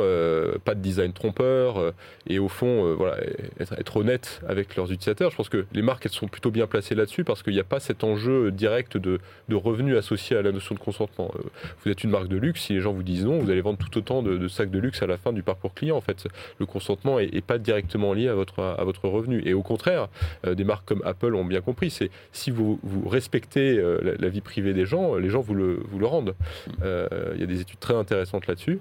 [0.65, 1.93] pas de design trompeur,
[2.27, 3.17] et au fond, voilà,
[3.59, 5.31] être, honnête avec leurs utilisateurs.
[5.31, 7.65] Je pense que les marques, elles sont plutôt bien placées là-dessus parce qu'il n'y a
[7.65, 11.33] pas cet enjeu direct de, de, revenus associé à la notion de consentement.
[11.85, 13.79] vous êtes une marque de luxe, si les gens vous disent non, vous allez vendre
[13.79, 15.97] tout autant de, sacs de luxe à la fin du parcours client.
[15.97, 16.29] En fait,
[16.61, 19.43] le consentement est, est pas direct directement lié à votre, à votre revenu.
[19.59, 20.09] Au contraire,
[20.47, 24.41] euh, des marques comme Apple ont bien compris, c'est si vous, respectez euh, la, vie
[24.41, 26.35] privée des gens, les gens vous le, vous le rendent.
[26.83, 28.81] Euh, il y a des études très intéressantes là-dessus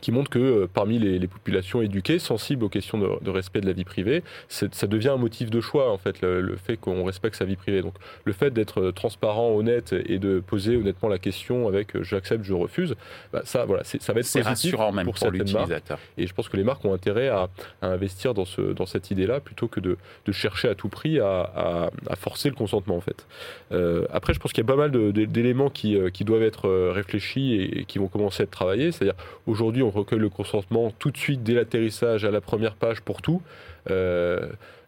[0.00, 3.72] qui montre que euh, parmi les, populations éduquées, sensibles aux questions de, respect de la
[3.72, 7.44] vie privée, ça devient un motif de choix, en fait, le, fait qu'on respecte sa
[7.44, 7.82] vie privée.
[7.82, 12.02] Donc, le fait d'être euh, transparent, honnête et de poser honnêtement la question avec euh,
[12.02, 12.94] j'accepte, je refuse,
[13.32, 15.98] bah, ça, voilà, ça va être positif même pour, pour l'utilisateur.
[16.18, 17.48] Et je pense que les marques ont intérêt à,
[17.82, 21.90] investir dans, ce, dans cette idée-là plutôt que de, de, chercher à tout prix à,
[22.08, 23.26] à, forcer le consentement, en fait.
[24.12, 27.80] après, je pense qu'il y a pas mal d'éléments qui, qui doivent être réfléchis et,
[27.80, 28.92] et qui vont commencer à être travaillés.
[28.92, 33.00] C'est-à-dire, aujourd'hui, on recueille le consentement tout de suite dès l'atterrissage à la première page
[33.00, 33.42] pour tout.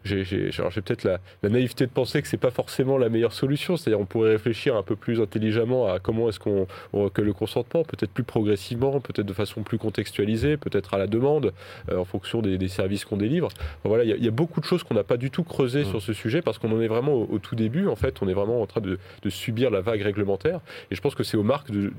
[0.04, 0.50] J'ai
[0.82, 3.76] peut-être la, naïveté de penser que c'est pas forcément la meilleure solution.
[3.76, 7.84] C'est-à-dire, on pourrait réfléchir un peu plus intelligemment à comment est-ce qu'on recueille le consentement,
[7.84, 11.52] peut-être plus progressivement, peut-être de façon plus contextualisée, peut-être à la demande,
[11.90, 13.48] euh, en fonction des, services qu'on délivre.
[13.84, 15.90] voilà, il y, a beaucoup de choses qu'on n'a pas du tout creusées mmh.
[15.90, 17.86] sur ce sujet parce qu'on en est vraiment au, tout début.
[17.88, 20.60] En fait, on est vraiment en train de, subir la vague réglementaire.
[20.90, 21.92] Et je pense que c'est aux marques de,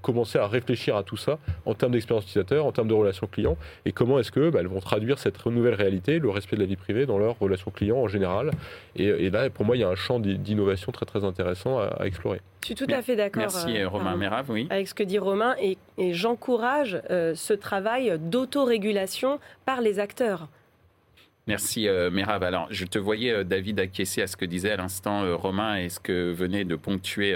[0.00, 3.56] commencer à réfléchir à tout ça en termes d'expérience utilisateur, en termes de relations clients,
[3.84, 6.66] et comment est-ce que bah, elles vont traduire cette nouvelle réalité, le respect de la
[6.66, 8.50] vie privée dans leur relation client en général.
[8.96, 12.40] Et, là, pour moi, il y a un champ d'innovation très très intéressant à, explorer.
[12.62, 13.42] Je suis tout à fait d'accord.
[13.42, 14.66] Merci euh, Romain Mérave, oui.
[14.70, 15.76] Avec ce que dit Romain, et,
[16.12, 20.48] j'encourage euh, ce travail d'autorégulation par les acteurs.
[21.48, 22.44] Merci euh, Mérave.
[22.44, 25.98] Alors, je te voyais, David, acquiescer à ce que disait à l'instant Romain et ce
[25.98, 27.34] que venait de ponctuer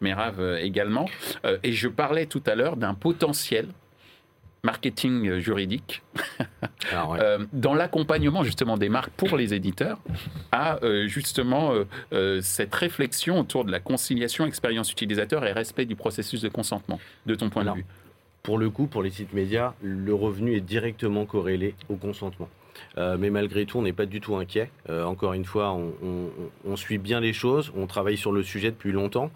[0.00, 1.06] Mérave également.
[1.62, 3.66] et je parlais tout à l'heure d'un potentiel
[4.62, 6.02] marketing juridique
[6.92, 9.98] ah euh, dans l'accompagnement justement des marques pour les éditeurs
[10.52, 11.72] à euh, justement
[12.12, 16.98] euh, cette réflexion autour de la conciliation expérience utilisateur et respect du processus de consentement
[17.26, 17.86] de ton point de vue
[18.42, 22.48] Pour le coup, pour les sites médias, le revenu est directement corrélé au consentement.
[22.96, 24.70] mais malgré tout, on n'est pas du tout inquiet.
[24.88, 25.92] encore une fois, on,
[26.64, 29.30] on, suit bien les choses, on travaille sur le sujet depuis longtemps.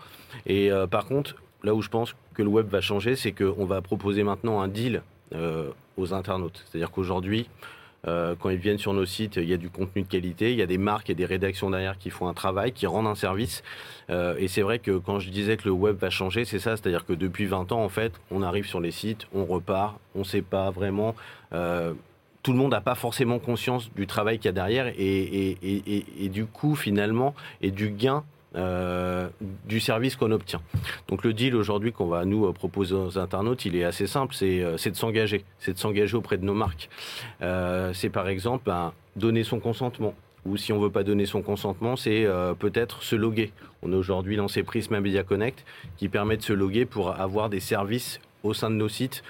[0.46, 3.82] Et par contre, là où je pense que le web va changer, c'est qu'on va
[3.82, 5.12] proposer maintenant un deal euh,
[5.97, 6.62] aux internautes.
[6.66, 7.49] C'est-à-dire qu'aujourd'hui,
[8.09, 10.59] euh, quand ils viennent sur nos sites, il y a du contenu de qualité, il
[10.59, 13.14] y a des marques et des rédactions derrière qui font un travail, qui rendent un
[13.14, 13.62] service.
[14.11, 16.77] Euh, et c'est vrai que quand je disais que le web va changer, c'est ça,
[16.77, 20.21] c'est-à-dire que depuis 20 ans, en fait, on arrive sur les sites, on repart, on
[20.21, 21.14] ne sait pas vraiment.
[22.42, 26.25] tout le monde n'a pas forcément conscience du travail qu'il y a derrière et, et,
[26.25, 29.29] et, du coup, finalement, et du gain euh,
[29.65, 30.61] du service qu'on obtient.
[31.09, 34.35] Donc le deal aujourd'hui qu'on va nous euh, proposer aux internautes, il est assez simple,
[34.35, 36.91] c'est euh, de s'engager, c'est de s'engager auprès de nos marques.
[37.41, 40.15] c'est par exemple ben, donner son consentement.
[40.45, 42.27] Ou si on veut pas donner son consentement, c'est
[42.59, 43.53] peut-être se loguer.
[43.83, 45.65] On a aujourd'hui lancé Prisma Media Connect
[45.97, 49.23] qui permet de se loguer pour avoir des services au sein de nos sites,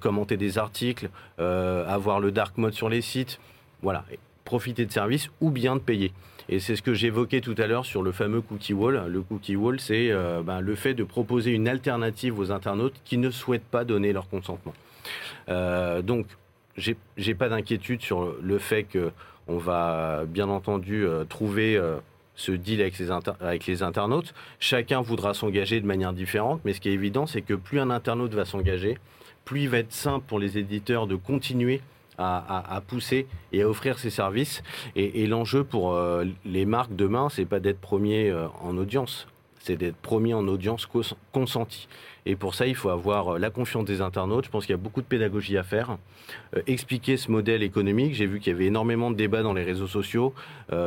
[0.00, 3.38] commenter des articles, avoir le dark mode sur les sites,
[3.80, 4.04] voilà,
[4.44, 6.12] profiter de services ou bien de payer.
[6.48, 9.06] Et c'est ce que j'évoquais tout à l'heure sur le fameux cookie wall.
[9.08, 13.18] Le cookie wall, c'est euh, ben, le fait de proposer une alternative aux internautes qui
[13.18, 14.74] ne souhaitent pas donner leur consentement.
[15.48, 16.26] Euh, donc,
[16.76, 21.80] j'ai pas d'inquiétude sur le fait qu'on va bien entendu euh, trouver
[22.34, 22.80] ce deal
[23.40, 24.34] avec les internautes.
[24.58, 27.90] Chacun voudra s'engager de manière différente, mais ce qui est évident, c'est que plus un
[27.90, 28.98] internaute va s'engager,
[29.44, 31.80] plus il va être simple pour les éditeurs de continuer
[32.18, 34.62] à, pousser et à offrir ses services.
[34.96, 39.26] Et, l'enjeu pour euh, les marques demain, c'est pas d'être premier euh, en audience,
[39.58, 40.86] c'est d'être premier en audience
[41.32, 41.88] consentie.
[42.26, 44.44] Et pour ça, il faut avoir euh, la confiance des internautes.
[44.46, 45.98] Je pense qu'il y a beaucoup de pédagogie à faire.
[46.66, 48.14] expliquer ce modèle économique.
[48.14, 50.34] J'ai vu qu'il y avait énormément de débats dans les réseaux sociaux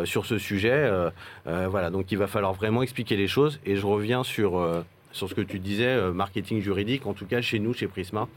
[0.05, 0.89] sur ce sujet.
[1.45, 3.59] voilà, donc il va falloir vraiment expliquer les choses.
[3.65, 4.83] Et je reviens sur
[5.17, 7.05] sur ce que tu disais, euh, marketing juridique.
[7.05, 8.29] En tout cas, chez nous, chez Prisma,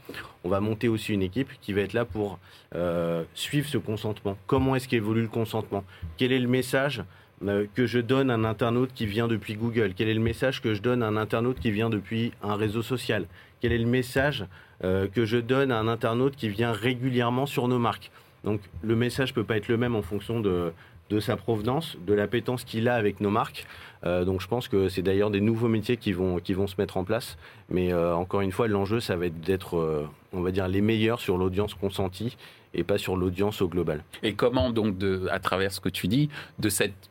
[0.43, 2.39] on va monter aussi une équipe qui va être là pour
[2.75, 4.37] euh, suivre ce consentement.
[4.47, 5.83] Comment est-ce qu'évolue le consentement?
[6.17, 7.03] Quel est le message
[7.45, 9.93] euh, que je donne à un internaute qui vient depuis Google?
[9.95, 12.81] Quel est le message que je donne à un internaute qui vient depuis un réseau
[12.81, 13.27] social?
[13.61, 14.45] Quel est le message
[14.81, 18.09] que je donne à un internaute qui vient régulièrement sur nos marques?
[18.43, 20.73] Donc le message ne peut pas être le même en fonction de,
[21.11, 23.67] de sa provenance, de l'appétence qu'il a avec nos marques.
[24.05, 27.03] Euh, donc je pense que c'est d'ailleurs des nouveaux métiers qui vont, se mettre en
[27.03, 27.37] place.
[27.69, 30.81] Mais euh, encore une fois, l'enjeu, ça va être d'être, euh, on va dire, les
[30.81, 32.37] meilleurs sur l'audience consentie
[32.73, 34.03] et pas sur l'audience au global.
[34.23, 34.95] Et comment donc,
[35.29, 37.10] à travers ce que tu dis, de cette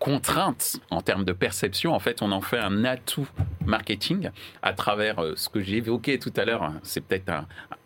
[0.00, 1.92] contrainte en termes de perception.
[1.92, 3.28] En fait, on en fait un atout
[3.66, 4.30] marketing
[4.62, 6.72] à travers euh, ce que j'ai évoqué tout à l'heure.
[6.82, 7.30] C'est peut-être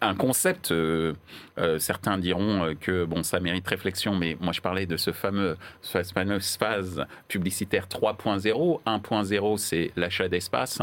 [0.00, 0.70] un, concept.
[0.70, 1.14] Euh,
[1.58, 5.56] euh, certains diront que bon, ça mérite réflexion, mais moi je parlais de ce fameux,
[5.82, 8.80] cette fameuse phase publicitaire 3.0.
[8.86, 10.78] 1.0, c'est l'achat d'espace.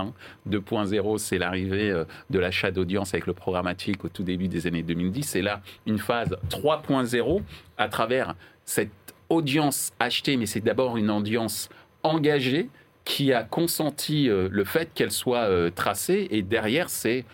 [0.50, 1.17] 2.0, hein.
[1.17, 5.38] c'est l'arrivée de l'achat d'audience avec le programmatique au tout début des années 2010.
[5.38, 7.41] Et là, une phase 3.0
[7.78, 8.91] à travers cette
[9.32, 11.70] audience achetée, mais c'est d'abord une audience
[12.04, 12.70] engagée
[13.06, 16.28] qui a consenti euh, le fait qu'elle soit euh, tracée.
[16.32, 17.26] Et derrière, c'est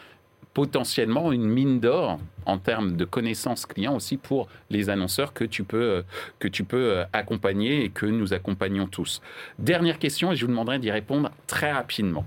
[0.53, 5.63] potentiellement une mine d'or en termes de connaissances clients aussi pour les annonceurs que tu
[5.63, 6.01] peux, euh,
[6.39, 9.21] que tu peux accompagner et que nous accompagnons tous.
[9.59, 12.25] Dernière question, et je vous demanderai d'y répondre très rapidement.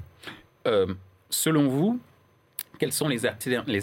[1.31, 2.01] selon vous,
[2.79, 3.27] quelles sont les,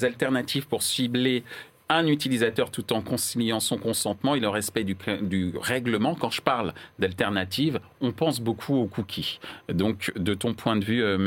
[0.04, 1.44] alternatives pour cibler
[1.90, 6.16] un utilisateur tout en conciliant son consentement et le respect du, règlement.
[6.16, 9.40] Quand je parle d'alternative, on pense beaucoup aux cookies.
[9.70, 11.18] Donc, de ton point de vue, euh,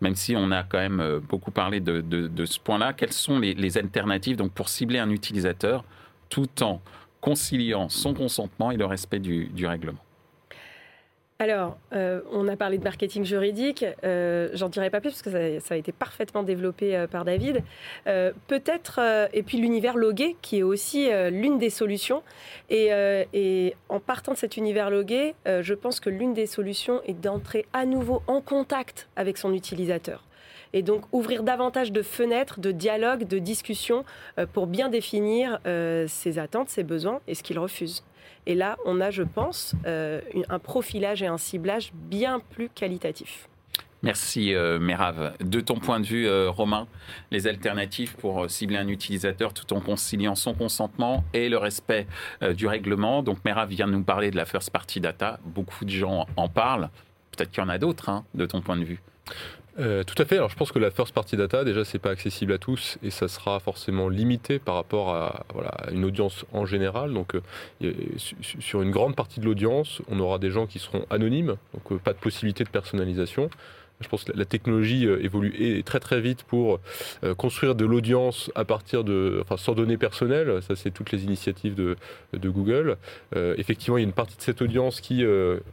[0.00, 3.78] même si on a quand même euh, beaucoup parlé de, ce point-là, quelles sont les,
[3.78, 5.84] alternatives pour cibler un utilisateur
[6.28, 6.80] tout en
[7.20, 9.98] conciliant son consentement et le respect du, règlement?
[11.40, 13.84] Alors, euh, on a parlé de marketing juridique.
[14.04, 17.62] Euh, j'en dirai pas plus parce que ça, a été parfaitement développé euh, par David.
[18.46, 19.00] Peut-être,
[19.32, 22.22] et puis l'univers logué, qui est aussi l'une des solutions.
[22.70, 22.90] Et,
[23.32, 27.66] et, en partant de cet univers logué, je pense que l'une des solutions est d'entrer
[27.72, 30.24] à nouveau en contact avec son utilisateur
[30.74, 34.04] et donc ouvrir davantage de fenêtres, de dialogues, de discussions
[34.38, 38.02] euh, pour bien définir euh, ses attentes, ses besoins et ce qu'il refuse.
[38.46, 43.48] Et là, on a, je pense, euh, un profilage et un ciblage bien plus qualitatif.
[44.02, 44.78] Merci euh,
[45.40, 46.86] De ton point de vue, Romain,
[47.30, 52.06] les alternatives pour cibler un utilisateur tout en conciliant son consentement et le respect
[52.54, 53.22] du règlement.
[53.22, 55.38] Donc Merav vient de nous parler de la first party data.
[55.46, 56.90] Beaucoup de gens en parlent.
[57.30, 59.00] Peut-être qu'il y en a d'autres, hein, de ton point de vue.
[59.80, 60.36] Euh, tout à fait.
[60.36, 63.10] Alors, je pense que la first party data, déjà, c'est pas accessible à tous et
[63.10, 65.44] ça sera forcément limité par rapport à,
[65.90, 67.12] une audience en général.
[67.12, 71.56] Donc, euh, sur une grande partie de l'audience, on aura des gens qui seront anonymes,
[71.72, 73.50] donc euh, pas de possibilité de personnalisation.
[74.00, 76.80] Je pense que la technologie euh, évolue très très vite pour
[77.22, 80.60] euh, construire de l'audience à partir de, enfin, sans données personnelles.
[80.62, 81.96] Ça, c'est toutes les initiatives de,
[82.34, 82.98] Google.
[83.36, 85.24] Euh, effectivement, il y a une partie de cette audience qui,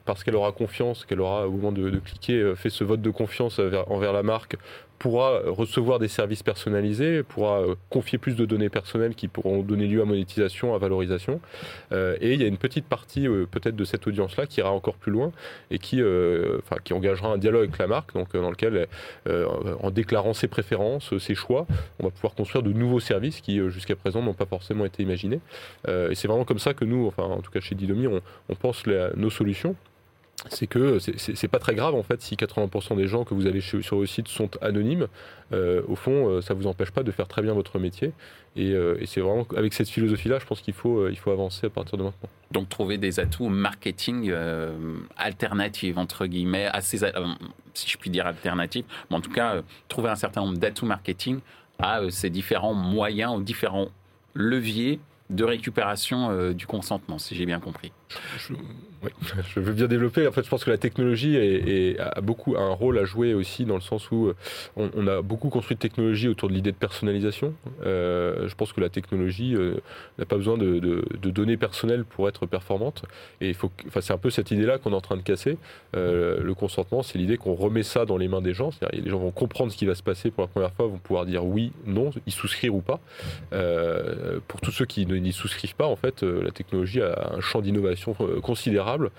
[0.06, 3.60] parce qu'elle aura confiance, qu'elle aura au moment de, cliquer, fait ce vote de confiance
[3.88, 4.58] envers la marque
[5.02, 9.88] pourra recevoir des services personnalisés, pourra euh, confier plus de données personnelles qui pourront donner
[9.88, 11.42] lieu à monétisation, à valorisation.
[11.92, 14.70] Euh, et il y a une petite partie euh, peut-être de cette audience-là qui ira
[14.70, 15.32] encore plus loin
[15.72, 18.88] et qui, enfin, qui engagera un dialogue avec la marque, donc dans lequel,
[19.28, 21.66] en déclarant ses préférences, ses choix,
[22.00, 25.40] on va pouvoir construire de nouveaux services qui jusqu'à présent n'ont pas forcément été imaginés.
[25.88, 28.86] et c'est vraiment comme ça que nous, enfin en tout cas chez Didomi, on pense
[29.16, 29.76] nos solutions
[30.50, 33.62] c'est que c'est pas très grave en fait si 80% des gens que vous avez
[33.62, 35.08] sur le site sont anonymes.
[35.54, 38.14] Euh, au fond, euh, ça vous empêche pas de faire très bien votre métier.
[38.58, 41.98] Euh, et, c'est vraiment avec cette philosophie-là, je pense qu'il faut, faut avancer à partir
[41.98, 42.30] de maintenant.
[42.52, 44.34] Donc trouver des atouts marketing
[45.18, 47.00] alternatifs entre guillemets, assez,
[47.74, 51.40] si je puis dire alternatifs, mais en tout cas trouver un certain nombre d'atouts marketing
[51.80, 53.90] à ces différents moyens ou différents
[54.34, 55.00] leviers
[55.30, 57.92] de récupération du consentement, si j'ai bien compris.
[59.56, 60.28] Je veux bien développer.
[60.28, 61.38] En fait, je pense que la technologie
[62.00, 64.36] a beaucoup un rôle à jouer aussi dans le sens où euh,
[64.76, 67.54] on, a beaucoup construit de technologie autour de l'idée de personnalisation.
[67.86, 69.76] Euh, je pense que la technologie euh,
[70.20, 73.04] n'a pas besoin de, données personnelles pour être performante.
[73.40, 73.56] Et
[74.00, 75.58] c'est un peu cette idée-là qu'on est en train de casser.
[75.94, 78.72] le consentement, c'est l'idée qu'on remet ça dans les mains des gens.
[78.92, 81.26] Les gens vont comprendre ce qui va se passer pour la première fois, vont pouvoir
[81.26, 83.00] dire oui, non, y souscrire ou pas.
[84.48, 88.01] pour tous ceux qui n'y souscrivent pas, en fait, la technologie a un champ d'innovation
[88.42, 89.12] considérable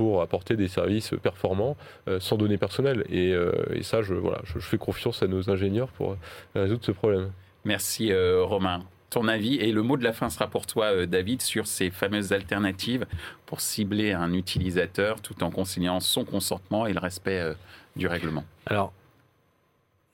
[0.00, 1.76] pour apporter des services performants
[2.08, 3.04] euh, sans données personnelles.
[3.10, 6.16] Et, euh, ça, je, voilà, je, fais confiance à nos ingénieurs pour
[6.54, 7.30] résoudre ce problème.
[7.66, 8.82] Merci euh, Romain.
[9.10, 12.32] Ton avis et le mot de la fin sera pour toi, David, sur ces fameuses
[12.32, 13.04] alternatives
[13.44, 17.54] pour cibler un utilisateur tout en conciliant son consentement et le respect
[17.94, 18.44] du règlement.
[18.64, 18.94] Alors,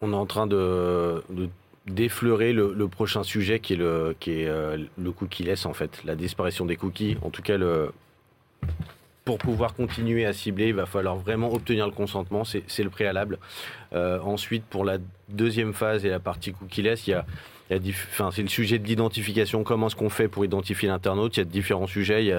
[0.01, 1.23] on est en train de,
[1.87, 6.17] d'effleurer le, prochain sujet qui est le qui est le cookie laisse en fait la
[6.17, 7.93] disparition des cookies en tout cas le
[9.25, 13.39] pour pouvoir continuer à cibler, il va falloir vraiment obtenir le consentement, c'est le préalable.
[13.93, 14.99] Euh, ensuite, pour la
[15.29, 17.11] deuxième phase et la partie cookie-less,
[17.69, 19.65] c'est le sujet de l'identification.
[19.65, 22.33] Comment est-ce qu'on fait pour identifier l'internaute Il y a différents sujets.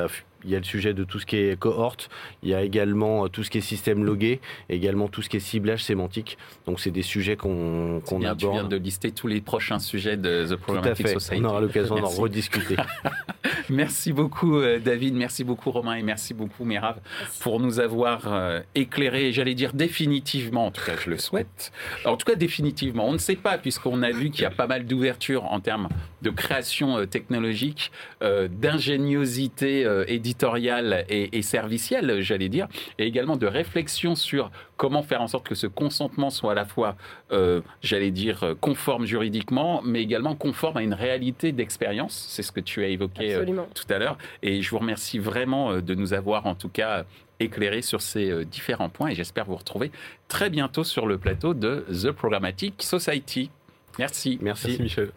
[0.48, 2.10] Il y a le sujet de tout ce qui est cohorte,
[2.42, 5.38] il y a également euh, tout ce qui est système logué, également tout ce qui
[5.38, 6.38] est ciblage sémantique.
[6.66, 8.38] Donc c'est des sujets qu'on qu aborde.
[8.38, 11.42] Tu viens de lister tous les prochains sujets de The Programmatic Society.
[11.44, 12.78] On aura l'occasion d'en rediscuter.
[13.70, 17.00] merci beaucoup euh, David, merci beaucoup Romain et merci beaucoup Mirav
[17.42, 21.74] pour nous avoir euh, éclairé, j'allais dire définitivement, en tout cas je le souhaite,
[22.06, 24.68] en tout cas définitivement, on ne sait pas puisqu'on a vu qu'il y a pas
[24.68, 25.90] mal d'ouverture en termes
[26.22, 32.68] de création technologique, d'ingéniosité et éditoriale et, servicielle, j'allais dire,
[33.00, 36.66] et également de réflexion sur comment faire en sorte que ce consentement soit à la
[36.66, 36.96] fois,
[37.32, 42.28] euh, j'allais dire, conforme juridiquement, mais également conforme à une réalité d'expérience.
[42.30, 44.18] C'est ce que tu as évoqué euh, tout à l'heure.
[44.44, 47.06] Et je vous remercie vraiment euh, de nous avoir, en tout cas,
[47.40, 49.10] éclairé sur ces différents points.
[49.10, 49.92] Et j'espère vous retrouver
[50.28, 53.50] très bientôt sur le plateau de The Programmatic Society.
[53.98, 54.38] Merci.
[54.42, 55.12] Merci, Merci Michel.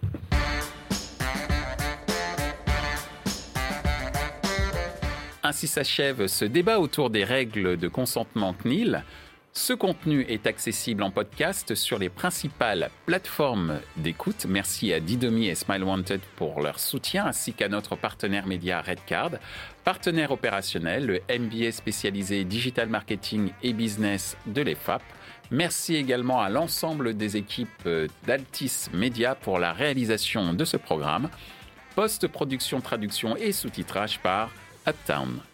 [5.51, 9.03] Ainsi s'achève ce débat autour des règles de consentement CNIL.
[9.53, 14.47] Ce contenu est accessible en podcast sur les principales plateformes d'écoute.
[14.49, 19.33] Merci à Didomi et Smile Wanted pour leur soutien, ainsi qu'à notre partenaire média Redcard,
[19.83, 25.03] partenaire opérationnel, le MBA spécialisé Digital Marketing et Business de l'EFAP.
[25.51, 27.88] Merci également à l'ensemble des équipes
[28.25, 31.29] d'Altis Media pour la réalisation de ce programme.
[31.96, 34.53] Post-production, traduction et sous-titrage par
[34.91, 35.50] at town.